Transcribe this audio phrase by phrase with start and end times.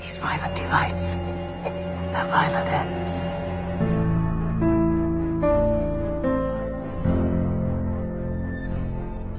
[0.00, 1.14] These violent delights
[2.14, 3.22] have violent ends.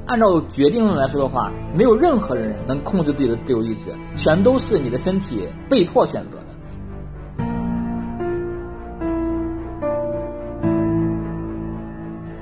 [0.08, 6.44] 按照决定论来说的话，没有任何人能控制自己的自由意志，全都是你的身体被迫选择的。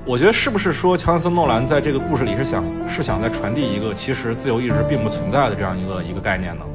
[0.06, 6.66] 我觉得是不是说乔纳森·诺兰在这个故事里是想是想在传递一个其实自由意志并不存在的这样一个一个概念呢？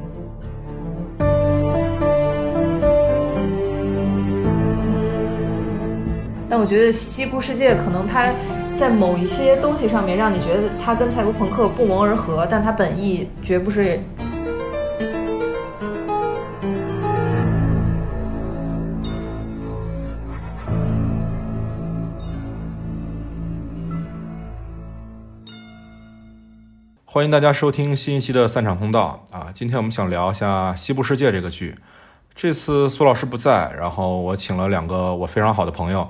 [6.51, 8.29] 但我觉得《西部世界》可能它
[8.75, 13.97] 在某一些东西上面让你觉得它跟赛博朋克不谋而合，但它本意绝不是。
[27.05, 29.47] 欢迎大家收听新一期的散场通道啊！
[29.53, 31.75] 今天我们想聊一下《西部世界》这个剧。
[32.35, 36.09] 这次苏老师不在，然后我请了两个我非常好的朋友，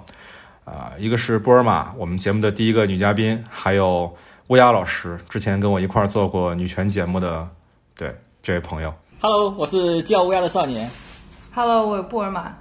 [0.72, 4.16] 啊，一个是波尔玛，我们节目的第一个女嘉宾，还有
[4.48, 7.46] 乌鸦老师，之前跟我一块儿做过女权节目的，
[7.94, 8.94] 对这位朋友。
[9.20, 10.90] Hello，我是叫乌鸦的少年。
[11.54, 12.54] Hello，我是布尔玛。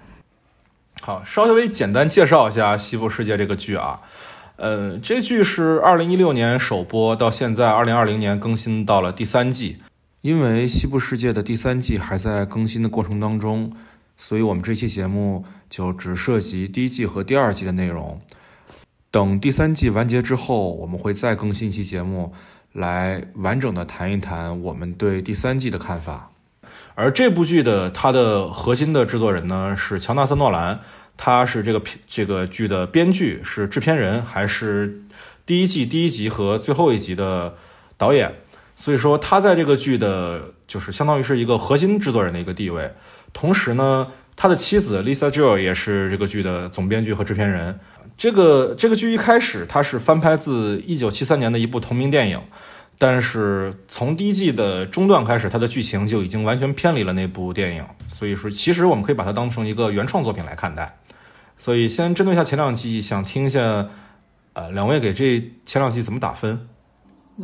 [1.01, 4.01] 好，稍微简单介绍一下《西部世界》这个剧啊。
[4.57, 9.77] 呃，这剧是二零一六年首播，到现在二零二零年更新到了第三季。
[10.23, 13.73] 因为《西部世界》的第三季还在更新的过程当中，
[14.23, 18.21] 所以我们这期节目就只涉及第一季和第二季的内容。
[19.11, 22.31] 等第三季完结之后，我们会再更新一期节目，
[22.75, 26.31] 来完整的谈一谈我们对第三季的看法。
[26.95, 30.79] 而这部剧的它的核心的制作人呢是乔纳森·诺兰。
[31.17, 35.03] 他是这个这个剧的编剧，是制片人，还是
[35.47, 37.55] 第一季第一集和最后一集的
[37.97, 38.35] 导演。
[38.77, 42.91] 所以说，他在这个剧的，就是相当于是一个核心制作人的一个地位。
[43.33, 47.79] 同时呢，他的妻子 Lisa Joy 也是这个剧的总编剧和制片人。
[48.17, 52.39] 这个这个剧一开始，它是翻拍自1973年的一部同名电影，
[52.99, 57.85] 但是从第一季的中段开始，它的剧情就已经完全偏离了那部电影。
[58.07, 60.99] 所以说，其实我们可以把它当成一个原创作品来看待。
[61.57, 63.89] 所以，先针对一下前两季，想听一下，
[64.53, 66.69] 呃，两位给这前两季怎么打分？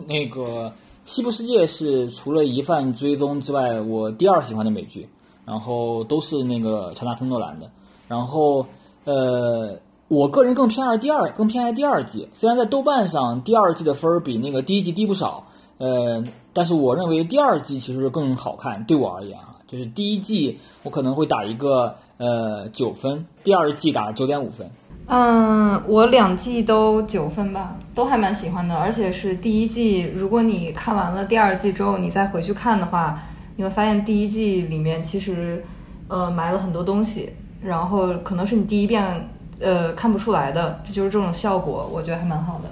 [0.06, 0.42] 那个
[1.06, 5.08] 《西部世界》是除了《疑犯追踪》之外，我第二喜欢的美剧，
[5.46, 7.70] 然后都是那个乔纳森·诺兰的。
[8.08, 8.66] 然后，
[9.04, 12.28] 呃，我个人更偏爱第二，更偏爱第二季。
[12.34, 15.46] 虽然在豆瓣上第二季的分儿比那个第一季低不少，
[15.78, 18.84] 呃，但是我认为第二季其实更好看。
[18.84, 21.94] 对我而言啊，就是第一季我可能会打一个。
[22.18, 24.66] 呃，九分，第二季打九点五分。
[25.06, 28.74] 嗯，我两季都九分吧，都还蛮喜欢的。
[28.74, 33.22] 而且是第一季，如果你看完了第二季之后，你再回去看的话，
[33.56, 35.64] 你会发现第一季里面其实
[36.08, 37.30] 呃埋了很多东西，
[37.62, 39.28] 然后可能是你第一遍
[39.58, 42.70] 呃看不出来的，这就是这种效果，我觉得还蛮好的。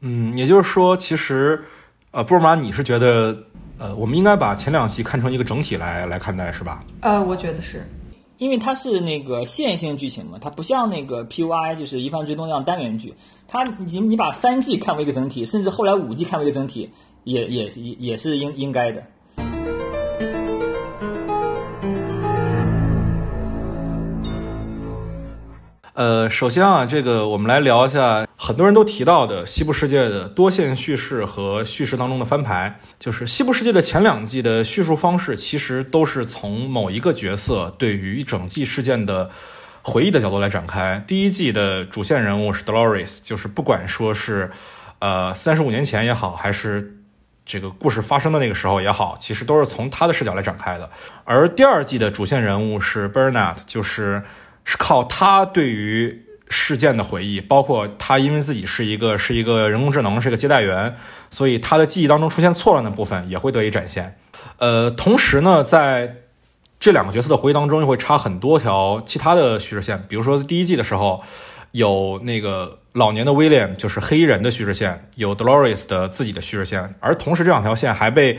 [0.00, 1.64] 嗯，也就是说，其实
[2.10, 3.36] 呃，布尔玛，你是觉得
[3.78, 6.84] 呃，我们应该把前两季看成一个整体来来看待，是吧？
[7.00, 7.88] 呃，我觉得是。
[8.38, 13.14] 因为它是那个线性剧情嘛，它不像那个 PUI 就是《疑犯追踪》这样单元剧，
[13.46, 16.90] 它你你把三季看为一个整体，甚至后来五季看为一个整体，
[17.22, 19.00] 也也也也是应应该的。
[25.94, 32.80] 呃，首先啊，这个我们来聊一下很多人都提到的《西部世界》的多线叙事和叙事当中的翻牌。
[32.98, 39.30] 就是《西部世界》的前两季的叙述方式，其实都是从某一个角色对于一整季事件的
[39.82, 41.04] 回忆的角度来展开。
[41.06, 44.50] 第一季的主线人物是 Dolores，就是不管说是
[44.98, 46.96] 呃三十五年前也好，还是
[47.44, 50.88] 这个故事发生的那个时候也好，其实都是从他的视角来展开的。
[51.24, 54.22] 而第二季的主线人物是 Bernard，就是。
[54.64, 60.94] 是靠他对于事件的回忆，包括他因为自己是一个是一个人工智能，是个接待员，
[61.30, 64.16] 所以他的记忆当中出现错乱的部分也会得以展现。
[64.58, 66.16] 呃，同时呢，在
[66.78, 71.22] 这两个角色的回忆当中，又会插很多条其他的叙事线，比如说第一季的时候，
[71.70, 78.38] 有那个老年的威廉，就是黑衣人的叙事线，有 Dolores 的自己的叙事线，而同时这两条线还被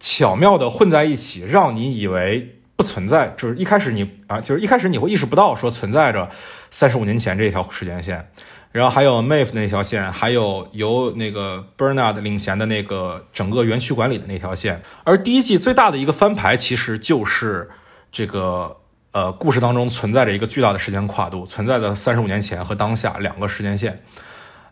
[0.00, 2.56] 巧妙的混在一起，让你以为。
[2.82, 6.28] 存在，就是一开始你啊，就是一开始你会意识不到说存在着
[6.70, 8.26] 三十五年前这条时间线，
[8.70, 14.80] 然后还有 Maeve 那条线，还有由那个 Bernard 领衔的那个整个园区管理的那条线。
[15.04, 17.68] 而第一季最大的一个翻牌，其实就是
[18.10, 18.76] 这个
[19.12, 24.02] 呃故事当中存在着一个巨大的时间跨度，存在的三十五年前和当下两个时间线。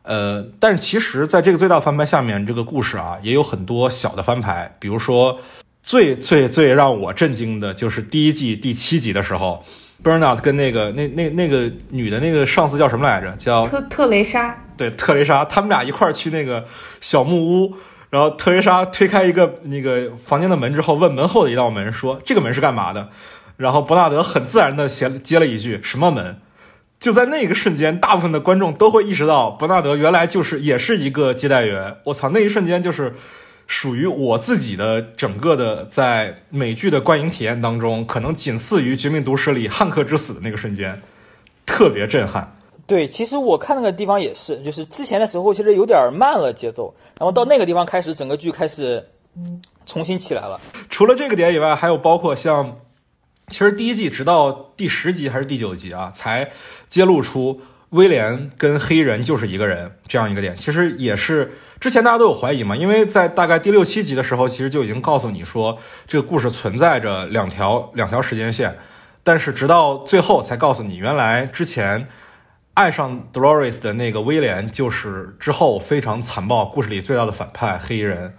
[0.02, 5.38] 呃，但是其实在这个最大翻牌下面，这个故事啊也有很多小的翻牌，比如说。
[5.82, 9.64] 最最最让我震惊的就是第一季第七集的时候
[10.04, 13.30] ，Bernard 跟那个那那那个女的那个上司叫什么来着？
[13.36, 16.64] 叫特特雷莎，对特雷莎，他们俩一块儿去那个
[17.00, 17.74] 小木屋，
[18.10, 23.08] 然后特雷莎推开一个那个房间的门之后，问门后的一道门说：“这个门是干嘛的？”
[23.56, 26.36] 然后伯纳德很自然的接接了一句：“什么门？”
[27.00, 31.96] 就在那个瞬间，大部分的观众都会意识到，伯纳德原来就是也是一个接待员。
[32.04, 33.14] 我操，那一瞬间就是
[33.70, 41.00] 属于我自己的整个的在美剧的观影体验当中，可能仅次于《绝命毒师》里汉克之死的那个瞬间，
[41.64, 42.52] 特别震撼。
[42.84, 49.08] 对，其实我看那个地方也是，就是之前的时候其实有点慢了节奏，然后到那个地方开始，整个剧开始
[49.86, 50.60] 重新起来了。
[50.88, 52.76] 除了这个点以外，还有包括像。
[53.48, 56.48] 其实第一季直到第十集还是第九集啊，才
[56.86, 60.56] 揭露出威廉跟黑人就是一个人这样一个点。
[60.56, 68.76] 其实也是之前大家都有怀疑嘛，因为在大概第六七集的时候，其实就已经告诉你说这个故事存在着两条两条时间线，
[69.22, 72.08] 但是直到最后才告诉你，原来之前
[72.74, 78.34] 爱上 Doris 的那个威廉就是之后非常残暴故事里最大的反派黑人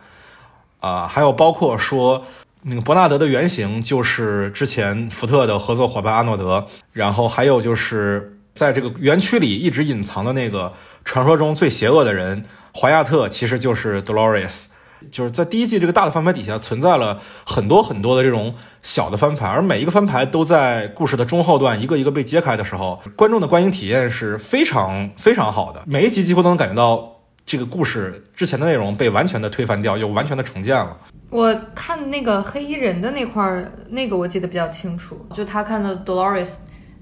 [0.79, 2.25] 啊，还有包括说。
[2.63, 10.71] 那个伯纳德的原型就是之前福特的合作伙伴阿诺德，然后还有就是在这个园区里一直隐藏的那个
[11.03, 14.65] 传说中最邪恶的人华亚特，其实就是 Dolores。
[15.09, 18.53] 就是在第一季这个大的翻牌底下存在了很多很多的这种
[18.83, 25.81] 小的翻牌，而每一个翻牌都在故事的中后段一个一个被揭开的时候，观众的观影体验是非常非常好的。
[25.87, 27.11] 每一集几乎都能感觉到
[27.43, 30.95] 这个故事之前的内容被完全的推翻掉，又完全的重建了。
[31.31, 35.19] 我看那个黑衣人的那块儿，那个我记得比较清楚。
[35.33, 36.57] 就他看到 Dolores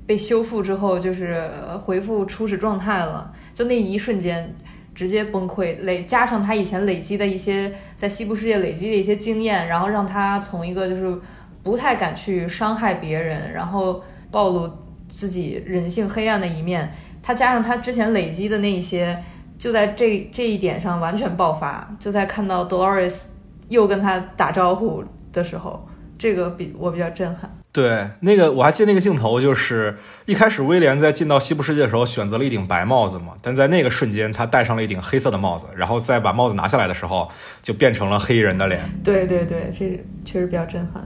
[0.09, 1.47] 被修复之后，就是
[1.83, 4.51] 恢复初始状态了，就那一瞬间
[4.95, 5.77] 直接崩溃。
[5.81, 11.15] 累加上他以前累积的一些在西部世界累积的一些经验，然后让他从一个就是
[11.61, 14.01] 不太敢去伤害别人，然后
[14.31, 14.67] 暴露
[15.09, 16.91] 自己人性黑暗的一面。
[17.21, 19.23] 他加上他之前累积的那一些，
[19.59, 21.87] 就在这这一点上完全爆发。
[21.99, 23.25] 就在看到 Dolores。
[23.67, 27.58] 又跟他打招呼的时候，这个比我比较震撼。
[27.71, 37.29] 对，那个我还记得那个镜头，就是一开始威廉在进到西部世界的时候选择了一顶白帽子嘛，但在那个瞬间他戴上了一顶黑色的帽子，然后再把帽子拿下来的时候，
[37.61, 38.81] 就变成了黑衣人的脸。
[39.03, 41.05] 对对对，这确实比较震撼。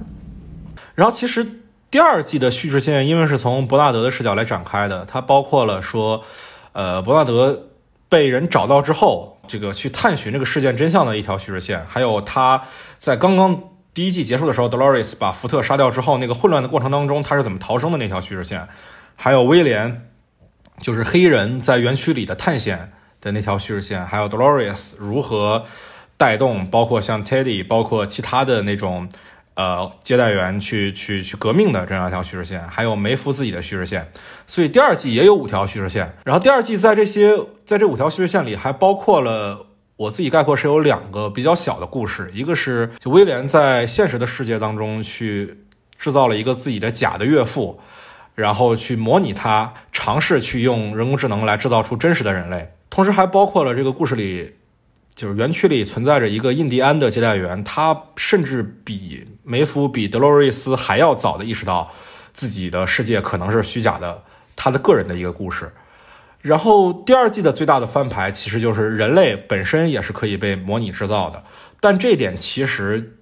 [0.96, 1.46] 然后其实
[1.92, 6.24] 第二季的叙事线，因为是从伯纳德的视角来展开的，它包括了说，
[6.72, 7.68] 呃，伯纳德。
[8.10, 12.62] 被人找到之后，这个去探寻这个事件真相的一条叙事线，还有他
[13.00, 13.60] 在刚刚
[13.94, 18.68] 第一季结束的时候，Dolores 把福特杀掉之后，那个混乱的过程当中，他是怎么逃生的那条叙事线，
[19.16, 20.10] 还有威廉
[20.80, 22.92] 就是黑人在园区里的探险
[23.22, 25.66] 的那条叙事线，还有 Dolores 如何
[26.18, 29.10] 带动，包括像 Teddy，包括其他的那种。
[29.56, 34.12] 呃，接待员去去去革命的这样一条叙事线，还有梅夫自己的叙事线，
[34.48, 36.12] 所以第二季也有五条叙事线。
[36.26, 39.64] 然后第二季在这些在这五条叙事线里，还包括了
[39.96, 45.58] 我自己概括是有两个比较小的故事，一个是就威廉在现实的世界当中去
[45.98, 47.80] 制造了一个自己的假的岳父，
[48.36, 54.56] 然后去模拟他，尝试去用人工智能来制造出真实的人类，同时还包括了这个故事里。
[55.16, 61.88] 就是园区里存在着一个印第安的接待员，他甚至比梅夫、比德洛瑞斯还要早的意识到
[62.34, 64.24] 自己的世界可能是虚假的，
[64.56, 65.72] 他的个人的一个故事。
[66.44, 71.42] 然后第二季的最大的翻牌其实就是人类本身也是可以被模拟制造的，
[71.80, 73.18] 但这点其实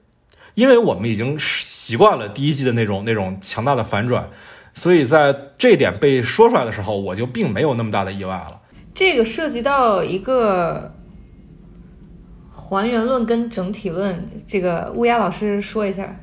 [0.55, 4.27] 因为我们已经习惯了第一季的那种那种强大的反转，
[4.73, 8.59] 所以在这点被说出来的时候，我就并没有那么大的意外了。
[8.93, 10.91] 这个涉及到一个。
[12.53, 16.17] 还原论跟整体论，这个乌鸦老师说一下。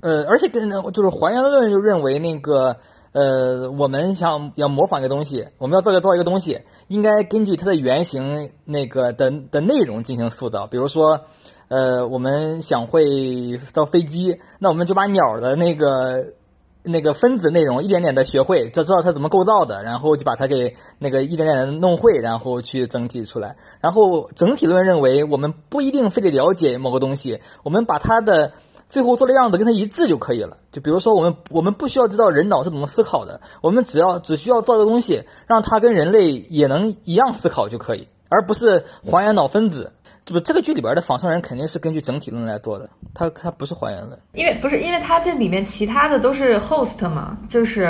[0.00, 2.74] 呃，而且跟就是还原论就认为那个
[3.12, 10.66] 呃，我们想要模仿一个东西，我们要造造一个东西，应该根据它的原型那个的的内容进行塑造。
[10.66, 11.20] 比如说，
[11.68, 16.34] 呃，我们想会造飞机，那我们就把鸟的那个。
[16.82, 23.56] 那个分子内容一点点的学会，就知道它怎么构造的，然后就把它给那个一点点的弄会，然后去整体出来。
[23.82, 28.54] 然后整体论认为，我们不一定非得了解某个东西，我们把它的
[28.90, 30.58] 最后做的样子跟它一致就可以了。
[30.72, 39.92] 就比如说，我们我们不需要知道人脑是怎么思考的，我们只要只需要造个东西，让它跟人类也能一样思考就可以，而不是还原脑分子。
[40.26, 47.84] 这不，这个剧里边的仿生人肯定是根据整体论来做的，它它不是还原论，因为不是，因为它这里面其他的都是 host 嘛，就是，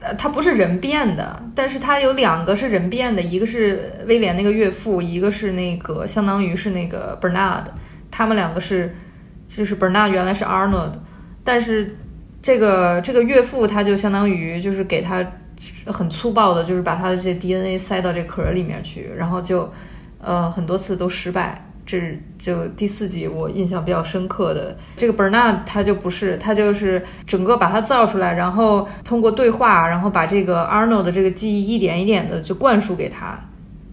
[0.00, 7.64] 呃，它不是人变的，但是它有两个是人变的，一个是威廉那个岳父，一个是那个相当于是那个 Bernard，
[8.10, 8.94] 他们两个是
[9.50, 10.92] 就是 Bernard 原来是 Arnold，
[11.42, 11.96] 但是
[12.40, 15.26] 这个这个岳父他就相当于就是给他
[15.84, 19.68] 很粗暴的，就是把他的这 DNA 塞到这壳里面去，然后就
[20.22, 21.62] 呃很多次都失败。
[21.84, 33.36] 这是就第四集我印象比较深刻的这个 Bernard，他就不是他就是整个把它造出来，然后通过对话，然后把这个 Arnold 的这个记忆一点一点的就灌输给他，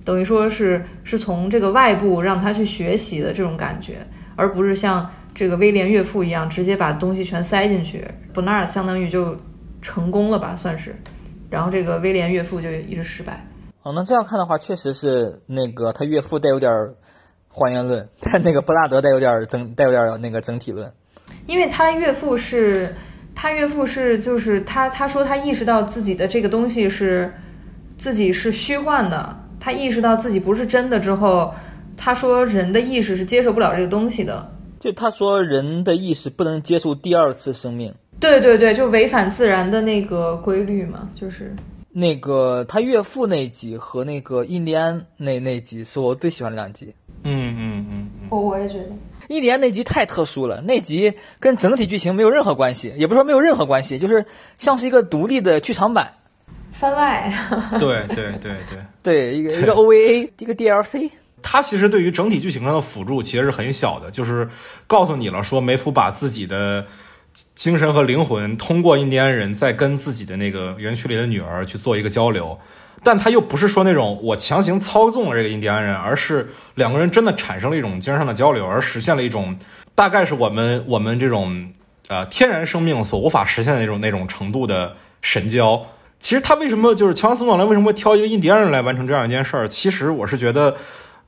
[0.06, 8.04] 等于说是是从这个外部让他去学习的这种感觉，而不是像这个威廉岳父一样直接把东西全塞进去。
[8.34, 9.38] Bernard 相当于就
[9.84, 10.96] 成功了吧，算是，
[11.48, 13.46] 然后这个威廉岳父就一直失败。
[13.84, 16.96] 哦，那这样看的话，确实是那个他岳父带有点儿
[17.50, 20.92] 还原论，但那个布拉德带有点儿整带有点儿那个整体论。
[21.46, 22.96] 因为他岳父是，
[23.36, 27.32] 他岳父是就是他他说他意识到自己的这个东西是
[27.96, 31.54] 自己是虚幻的，他意识到自己不是真的之后，
[31.96, 34.52] 他说人的意识是接受不了这个东西的。
[34.88, 37.94] 就他说人的意识不能接受第二次生命。
[38.22, 41.54] 对对对，就违反自然的那个规律嘛，就是
[41.92, 46.96] 那个他岳父那集和那个印第安那那集是我最喜欢的两集。
[47.24, 48.86] 嗯嗯嗯嗯，我我也觉得。
[49.28, 54.26] 印第安那集太特殊了，那集跟整体剧情没有任何关系，也不是说没有任何关系，就是
[54.58, 56.14] 像是一个独立的剧场版。
[56.72, 57.34] 番外，
[57.78, 61.12] 对对对对，对，一个一个 OVA，一个 DLC。
[61.42, 64.50] 它其实对于整体剧情上的辅助其实是很小的，就是
[64.88, 66.86] 告诉你了说梅芙把自己的
[67.56, 72.58] 精神和灵魂通过印第安人在跟自己的那个园区里的女儿去做一个交流，
[73.04, 79.58] 但他又不是说那种我强行操纵了这个印第安人，而是两个人真的产生了一种精神上的交流，而实现了一种
[79.94, 81.72] 大概是我们我们这种
[82.08, 85.86] 呃天然生命所无法实现的那种那种程度的神交。
[86.20, 89.68] 其实他为什么就是乔纳森·诺兰为什么会挑一个印第安人来完成这样一件事儿？
[89.68, 90.76] 其实我是觉得，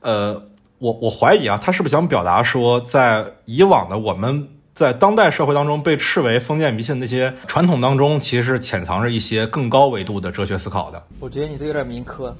[0.00, 0.42] 呃，
[0.78, 11.02] 我我怀疑啊，他是不是想表达说，在以往的我们在当代社会当中被视为封建迷信的那些传统当中，其实是潜藏着一些更高维度的哲学思考的。
[11.18, 12.34] 我觉得你这有点民科。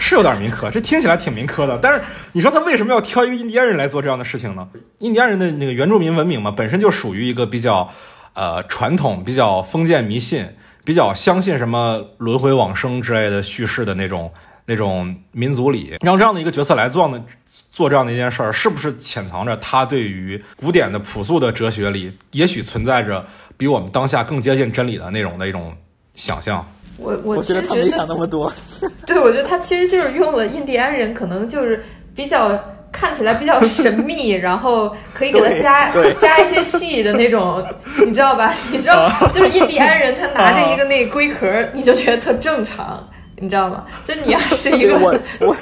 [0.00, 1.78] 是有点民科，这听起来挺民科的。
[1.82, 4.66] 但是你说他为什么要挑一个印第安人来做这样的事情呢？
[5.00, 7.86] 印第安人的那个原住民文明嘛，本身就属于一个比较
[8.32, 10.48] 呃传统、比较封建迷信、
[10.82, 14.32] 比较相信什么轮回往生之类的叙事的那种
[14.68, 17.24] 那种民族里，让这样的一个角色来做呢，
[17.72, 23.24] 做这样的一件事儿，是不是潜藏着他对于古典的朴素的哲学里，也许存在着
[23.56, 25.74] 比我们当下更接近真理的那种的一种
[26.14, 26.62] 想象？
[26.98, 28.52] 我我我其实觉得他没想那么多。
[29.06, 31.82] 对，我觉得他其实就是用了印第安人，可能就是
[32.14, 37.64] 比较看起来比较神秘，然后可以给他加加一些戏的那种，
[38.04, 38.52] 你知道吧？
[38.70, 43.08] 你知道，就是印第安人他拿着一个那龟壳，你就觉得特正常，
[43.40, 43.86] 你知道吗？
[44.04, 45.56] 就你要是 一个我 我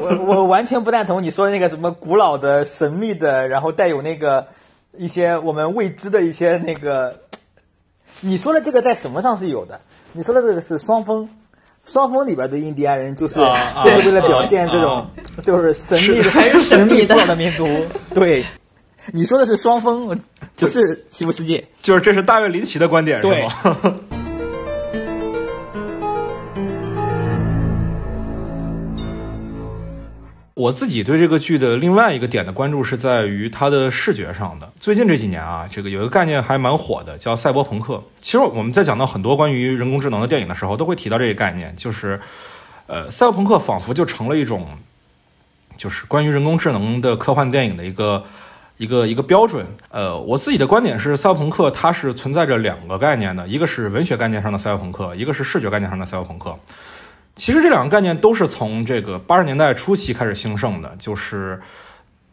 [0.00, 4.46] 我我完全不赞同你说的那个什么古老的、神秘的，然后带有那个
[4.96, 7.20] 一些我们未知的一些那个。
[8.24, 9.80] 你说的这个在什么上是有的？
[10.12, 11.28] 你说的这个是双峰，
[11.84, 13.34] 双峰里边的印第安人就是
[13.82, 15.08] 就是为了表现这种
[15.42, 17.66] 就是神秘的、神秘的民族。
[18.14, 18.44] 对，
[19.12, 20.20] 你说的是双峰，
[20.56, 21.66] 不是西部世界。
[21.80, 23.52] 就是这是大卫林奇的观点，是对吗？
[30.62, 34.72] 我自己对这个剧的另外一个点的关注是在于它的视觉上的。
[34.78, 38.00] 最近这几年啊，这个有一个概念还蛮火的，叫赛博朋克。
[38.20, 42.20] 其实我们在讲到很多关于人工智能的电影的时候，都会提到这个概念，就是，
[42.86, 44.68] 呃，赛博朋克仿佛就成了一种，
[45.76, 48.24] 就是关于人工智能的科幻电影的一个
[48.76, 49.66] 一个一个标准。
[49.90, 56.56] 呃，我自己的观点是，赛博朋克它是存在着两个概念的，一个是文学概念上的赛博朋克，一个是视觉概念上的赛博朋克。
[57.34, 61.60] 其实这两个概念都是从这个八十年代初期开始兴盛的，就是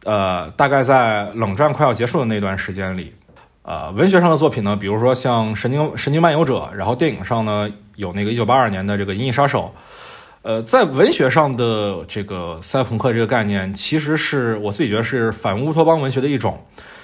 [0.03, 3.13] 呃，大概在冷战快要结束的那段时间里，
[3.63, 9.73] 呃，文学上的作品呢，比如说像《神经神经漫游者》，然后电影上呢有那个一九八二年的这个《银翼杀手》。
[10.41, 16.57] 呃，在文学上的这个赛朋克这个概念，其实是我自己觉得是反乌托邦文学的一种，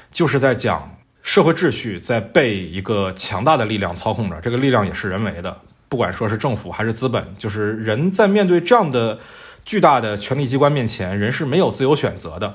[0.09, 0.89] 就是在讲
[1.21, 5.55] 社会秩序在被一个强大的力量操控着，这个力量也是人为的，
[5.87, 9.19] 不管说是政府还是资本，就是人在面对这样的
[9.63, 12.53] 巨大的权力机关面前，人是没有自由选择的。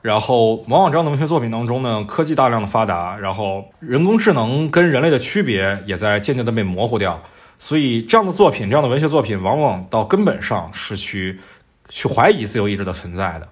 [0.00, 7.20] 然后，往往这样的文学作品当中呢，科技大量的发达，然后人工智能跟人类的区别也在渐渐的被模糊掉。
[7.58, 11.40] 所以，这样的作品，这样的文学作品，往往到根本上是去
[11.88, 13.48] 去怀疑自由意志的存在的。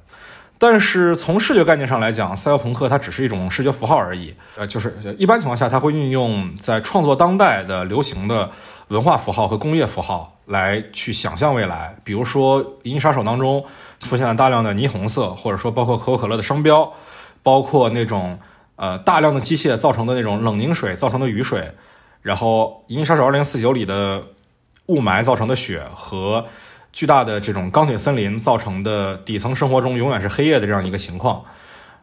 [0.57, 4.33] 但是从视觉概念上来讲，赛博朋克它只是一种视觉符号而已。
[4.57, 8.49] 呃，就是一般情况下，它会运用在创作当代的流行的
[8.89, 11.97] 文化符号和工业符号来去想象未来。
[12.05, 13.65] 比如说，《银翼杀手》当中
[14.01, 16.93] 出现了大量的霓虹色，或者说包括可口可乐的商标，
[17.43, 18.39] 包括那种
[18.77, 21.73] 呃大量的机械造成的那种冷凝水造成的雨水，
[22.23, 24.23] 然后《银翼杀手二零四九》里的
[24.87, 26.45] 雾霾造成的雪和
[26.93, 31.45] 巨大的这种钢铁森林造成的底层生活中永远是黑夜的这样一个情况，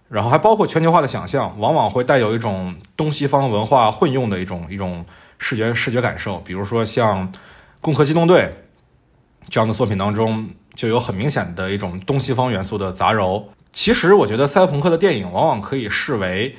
[0.09, 5.05] 然后还包括全球化的想象，往往会带有一种东西方文化混用的一种一种
[5.43, 7.27] 视觉视觉感受，比如说像
[7.81, 8.43] 《攻壳机动队》
[9.49, 13.43] 这样的作品当中，就有很明显的一种东西方元素的杂糅。
[13.73, 16.55] 其实我觉得赛博朋克的电影往往可以视为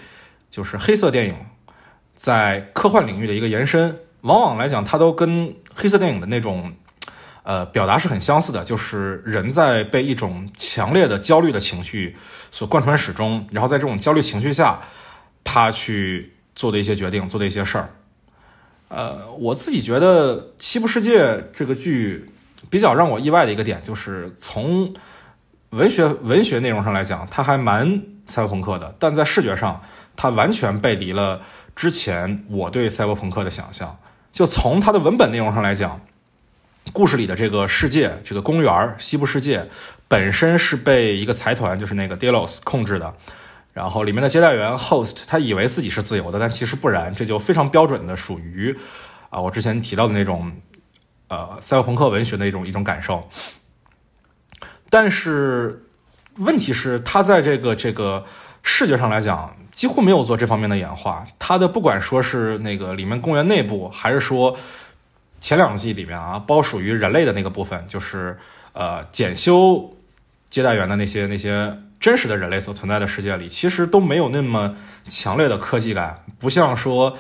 [0.50, 1.34] 就是黑色电影
[2.14, 6.70] 在科幻领域的一个延伸，往往来讲它都跟黑色电影的那种。
[7.46, 12.16] 呃，表达是很相似的，就是人在被一种强烈的焦虑的情绪
[12.50, 14.80] 所贯穿始终，然后在这种焦虑情绪下，
[15.44, 17.90] 他去做的一些决定，做的一些事儿。
[18.94, 22.30] 呃，我自己觉得《西部世界》这个剧
[22.70, 24.94] 比较让我意外的一个点，就是从
[25.70, 29.82] 文学文学内容上来讲，它还蛮赛博朋克的，但在视觉上，
[30.14, 31.42] 它完全背离了
[31.74, 33.96] 之前我对赛博朋克的想象。
[34.32, 36.00] 就从它的文本内容上来讲。
[36.92, 39.66] 故事里的这个世界，这个公园西部世界
[40.06, 43.10] 本身是被一个财团，就是那个 Delos 控制的。
[43.75, 47.14] 然后里面的接待员 Host 他以为自己是自由的，但其实不然。
[47.14, 48.75] 这就非常标准的属于
[49.28, 50.50] 啊，我之前提到的那种
[51.28, 53.28] 呃赛博朋克文学的一种一种感受。
[54.88, 55.85] 但是
[56.37, 58.25] 问题是，他在这个这个
[58.62, 61.26] 视觉上来讲，几乎没有做这方面的演化。
[61.38, 64.57] 他的不管说是那个里面公园内部，还是说。
[65.40, 68.35] 前两季里面啊，包属于人类的那个部分，就是
[68.73, 69.95] 呃检修
[70.49, 77.16] 接待员的那些那些真实的人类所存在的世界里，其实都没有那么强烈的科技感，不像说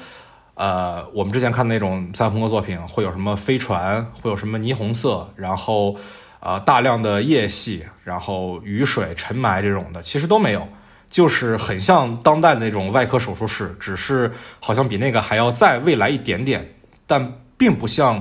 [0.52, 5.96] 呃我们之前看的那种赛博朋克作品，会有什么飞船，会有什么霓虹色，然后
[6.40, 10.68] 呃大量的夜戏，然后雨水尘霾这种的，其实都没有，
[11.08, 16.74] 就是很像当代那种外科手术室，只是好像比那个还要再未来一点点，
[17.06, 17.40] 但。
[17.56, 18.20] 并不像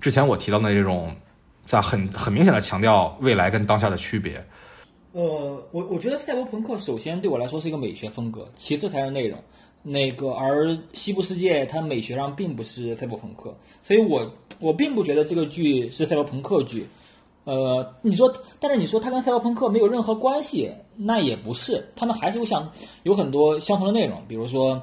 [0.00, 1.14] 之前我提到的这种，
[1.66, 4.42] 在很很明显的强调未来跟当下的区别。
[5.12, 9.38] 呃，我我觉得赛博朋克首先对我来说是一个美学风格，其次才是内容。
[9.82, 16.86] 那个而西部世界它美学上并不是赛博朋克，所以我我并不觉得这个剧是赛博朋克剧。
[17.44, 22.70] 呃，你说，但是你说它跟赛博朋克没有任何关系，那也不是，他们还是有相
[23.02, 24.80] 有很多相同的内容，比如说，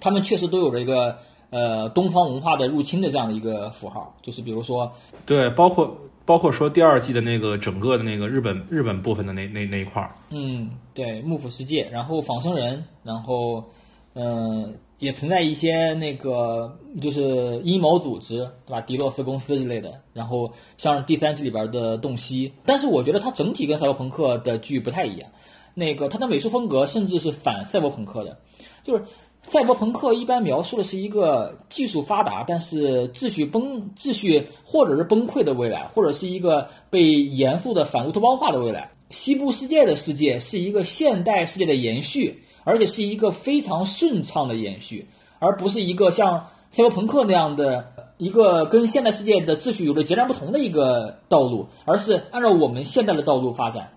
[0.00, 1.16] 他们确实都有着一个。
[1.50, 4.92] 呃，东方文化的入侵的这样的一个符号，就是比如说，
[5.24, 5.96] 对，包括
[6.28, 13.64] 包括说第二季的那个整个的那个日本日本部分的那那那一块儿，嗯，对，幕府世界，然后仿生人，然后，
[14.12, 18.80] 嗯，也存在一些那个就是阴谋组织，对吧？
[18.82, 25.30] 迪洛斯公司之类的，然后像第三季里边的洞悉，但是我觉得它整体跟赛博朋克的剧不太一样，
[25.72, 28.38] 那个它的美术风格甚至是反赛博朋克的，
[28.84, 29.02] 就是。
[29.48, 38.90] 赛博朋克一般描述的是一个技术发达，但是秩序崩、秩序或者是崩溃的未来，或者是一个被严肃的反乌托邦化的未来。
[39.10, 45.08] 西部世界的世界是一个现代世界的延续，而且是一个非常顺畅的延续，
[45.38, 53.88] 而不是一个像赛博朋克那样的一个跟现代世界的秩序有着截然不同的一个道路，而是按照我们现代的道路发展。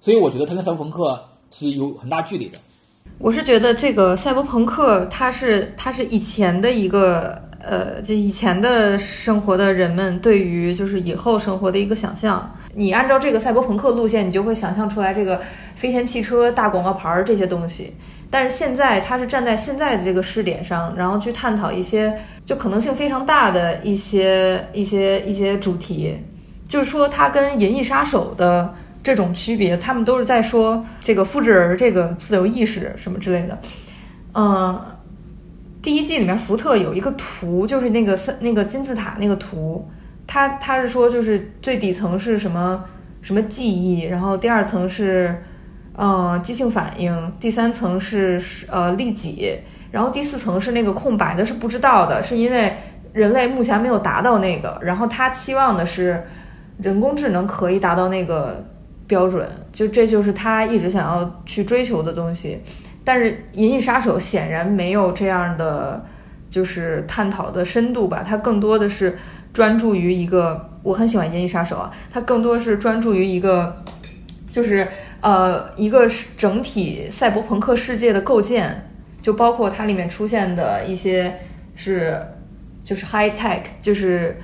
[0.00, 2.58] 所以我觉得它跟赛博朋克是有很大距离的。
[3.20, 12.50] 我是觉得这个赛博朋克，它是它是以前的一个呃，就以前的生活的人们对于就是以后生活的一个想象。
[12.74, 15.38] 你按照这个赛博朋克路线，你就会想象出来这个
[15.74, 17.92] 飞天汽车、大广告牌这些东西。
[18.30, 26.16] 但是现在它是站在现在的这个试点上，然后去探讨一些就可能性非常大的一些一些一些主题，
[26.66, 28.74] 就是说它跟《银翼杀手》的。
[29.02, 33.58] 这种区别，他们都是在说这个复制人这个自由意识什么之类的。
[34.34, 34.78] 嗯，
[35.80, 39.88] 第一季里面福特有一个图，就是那个三那个金字塔那个图，
[40.26, 42.84] 他他是说就是最底层是什么
[43.22, 45.34] 什么记忆，然后第二层是
[45.96, 49.58] 呃即兴反应，第三层是呃利己，
[49.90, 52.76] 然后第四层是那个空白的，是不知道的，是因为
[53.14, 56.22] 人类目前没有达到那个，然后他期望的是
[56.76, 58.62] 人工智能可以达到那个。
[59.10, 62.60] 标准，就这就是他一直想要去追求的东西，
[63.02, 66.00] 但是《银翼杀手》显然没有这样的，
[66.48, 68.24] 就是探讨的深度吧。
[68.24, 69.18] 它更多的是
[69.52, 73.82] 专注于一个，我很喜欢《银翼杀手》啊，它更多是专注于一个，
[74.52, 74.86] 就是
[75.20, 78.88] 呃一个整体赛博朋克世界的构建，
[79.20, 81.36] 就包括它里面出现的一些
[81.74, 82.16] 是
[82.84, 84.40] 就是 high tech，就是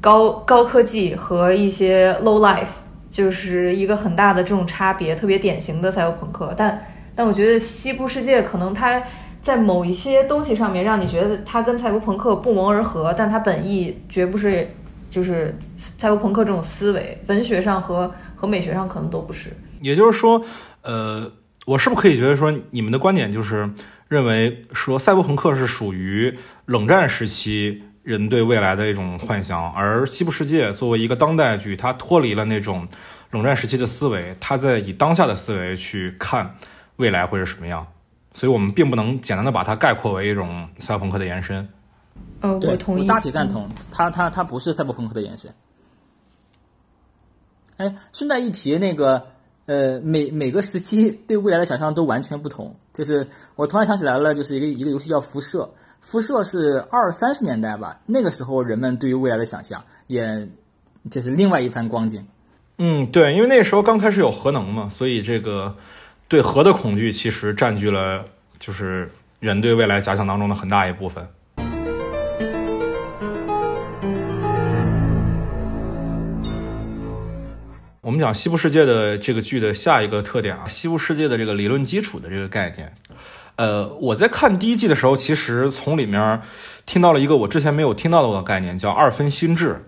[0.00, 2.85] 高高科技和一些 low life。
[3.16, 6.52] 就是一个很大的这种差别，特别典型的赛博朋克。
[6.54, 9.02] 但但我觉得西部世界可能它
[9.40, 14.68] 在某一些东西上面让你觉得它跟赛博朋克不谋而合，但它本意绝不是
[15.10, 19.48] 就是赛博朋克这种思维，文学上和和美学上可能都不是。
[19.80, 20.44] 也就是说，
[20.82, 21.32] 呃，
[21.64, 23.66] 我是不是可以觉得说，你们的观点就是
[24.08, 32.86] 认为说赛博朋克是属于冷战时期人对未来的一种幻想，而西部世界作为一个当代剧，它脱离了那种
[33.32, 36.48] 冷战时期的思维，它在以当下的思维去看
[36.98, 37.84] 未来会是什么样，
[38.32, 41.68] 所以我们并不能简单的把它概括为一种赛博朋克的延伸。
[42.42, 43.68] 呃，对我同意，大体赞同。
[43.90, 45.52] 它它它不是赛博朋克的延伸。
[47.78, 49.26] 哎，顺带一提，那个
[49.66, 52.76] 呃，每每个时期对未来的想象都完全不同。
[52.94, 55.62] 就是我突然想起来了，就是一个一个游戏叫《辐射》，
[56.08, 60.48] 辐射是二三十年代吧，那个时候人们对于未来的想象也
[61.10, 62.24] 就是另外一番光景。
[62.78, 65.74] 嗯，对，因为那时候刚开始有核能嘛，所以这个
[66.28, 68.24] 对核的恐惧其实占据了
[68.60, 71.26] 就是人对未来假想当中的很大一部分。
[78.00, 82.94] 我们讲西部世界的这个剧的下一个特点啊，西部世界的这个理论基础的这个概念。
[83.56, 86.40] 呃，我在看第一季的时候，其实从里面
[86.84, 89.82] 听到了一个我之前没有听到的概念，叫二分心智。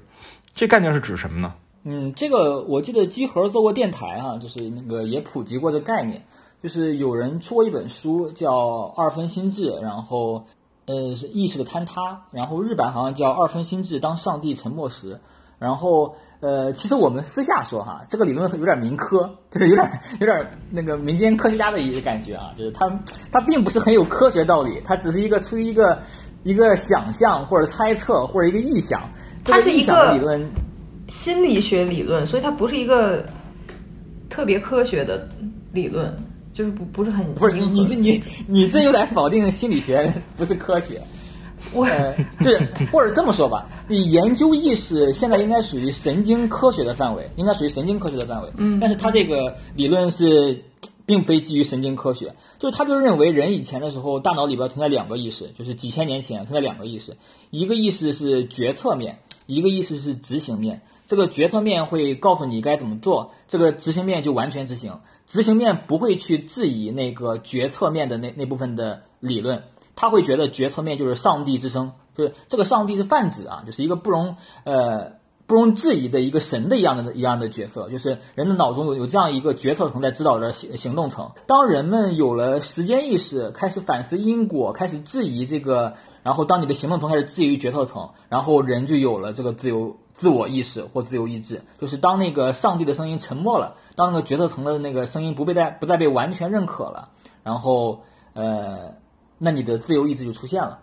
[0.54, 1.54] 这概念是指什么呢？
[1.85, 6.24] 嗯，这个我记得机核做过电台哈、就是那个也普及过这概念，
[6.62, 8.50] 就是有人出过一本书叫
[8.94, 10.44] 《二分心智》，然后
[10.87, 15.14] 呃是意识的坍塌，然后日版好像叫《二分心智：当上帝沉默时》，
[15.59, 22.88] 然后呃其实我们私下说哈，这个理论有点民科， 就是有点 有点那个民间科学家的一个感觉啊，就是它
[23.33, 26.01] 它并不是很有科学道理，它只是一个出于一个
[26.44, 29.11] 一个想象或者猜测或者一个臆想，
[29.44, 30.51] 这它是一臆想的个理论。
[31.09, 33.25] 心理学理论，所以它不是一个
[34.29, 35.27] 特别科学的
[35.73, 36.14] 理论，
[36.53, 41.03] 就是不不是很不是你你这你你这有点否定心理学不是科学，
[41.73, 48.51] 我呃，就是或者这么说吧，你研究意识现在应该属于神经科学的范围，应该属于神经科学的范围。
[48.57, 50.64] 嗯，但是他这个理论是
[51.07, 57.16] 并非基于神经科学，就是他就认为人以前的时候大脑里边存在两个意识，就是几千年前存在两个意识，
[57.51, 60.83] 一个意识是决策面，一个意识是执行面。
[61.07, 64.92] 这个决策面会告诉你该怎么做，这个执行面就完全执行。
[65.27, 69.62] 执行面不会去质疑那个决策面的那那部分的理论，
[70.01, 75.15] 他会觉得决策面就是上帝之声，就是这个上帝是泛指啊，就是一个不容呃
[75.49, 81.33] 不容置疑的一个神的一样的一样的角色，就是人的脑中有有这样一个决策层在指导着行行动层。
[81.49, 89.97] 当人们有了时间意识，开始反思因果，开始质疑这个，然后当你的行动层开始质疑决策层，然后人就有了这个自由。
[90.19, 97.11] 自我意识或自由意志，就是当那个上帝的声音沉默了，当那个决策层的那个声音不被再不再被完全认可了，
[97.45, 98.01] 然后
[98.33, 98.97] 呃，
[99.38, 100.79] 那你的自由意志就出现了。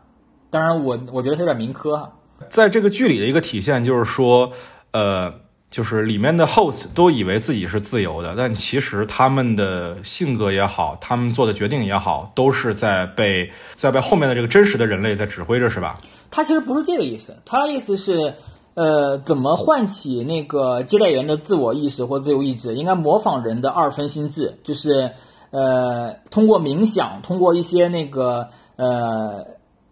[0.49, 2.11] 当然我，我觉得它有点民科哈。
[2.49, 4.51] 在这个剧里的一个体现就是说，
[4.91, 5.33] 呃，
[5.69, 15.95] 就是里面的 host 都以为自己是自由的，但其实他们的性格也好，他们做的决定也好，都是在被在被后面的这个真实的人类在指挥着，是吧？
[16.31, 18.33] 他其实不是这个意思，他的意思是。
[18.75, 22.75] 呃，怎么唤起那个接待员的自我意识或自由意志？
[22.75, 25.13] 应该模仿人的二分心智，就是
[25.51, 29.45] 呃，通过冥想，通过一些那个呃，